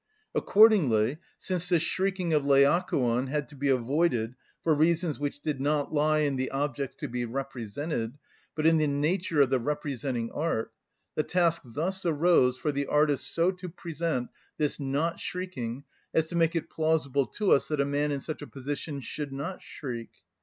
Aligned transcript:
Accordingly, 0.33 1.19
since 1.37 1.69
the 1.69 1.77
shrieking 1.77 2.33
of 2.33 2.43
Laocoon 2.43 3.27
had 3.27 3.47
to 3.49 3.55
be 3.55 3.69
avoided 3.69 4.33
for 4.63 4.73
reasons 4.73 5.19
which 5.19 5.41
did 5.41 5.61
not 5.61 5.93
lie 5.93 6.21
in 6.21 6.37
the 6.37 6.49
objects 6.49 6.95
to 6.95 7.07
be 7.07 7.23
represented, 7.23 8.17
but 8.55 8.65
in 8.65 8.79
the 8.79 8.87
nature 8.87 9.41
of 9.41 9.51
the 9.51 9.59
representing 9.59 10.31
art, 10.31 10.73
the 11.13 11.21
task 11.21 11.61
thus 11.63 12.03
arose 12.03 12.57
for 12.57 12.71
the 12.71 12.87
artist 12.87 13.31
so 13.31 13.51
to 13.51 13.69
present 13.69 14.29
this 14.57 14.79
not‐shrieking 14.79 15.83
as 16.15 16.25
to 16.29 16.35
make 16.35 16.55
it 16.55 16.67
plausible 16.71 17.27
to 17.27 17.51
us 17.51 17.67
that 17.67 17.79
a 17.79 17.85
man 17.85 18.11
in 18.11 18.19
such 18.19 18.41
a 18.41 18.47
position 18.47 19.01
should 19.01 19.31
not 19.31 19.61
shriek. 19.61 20.09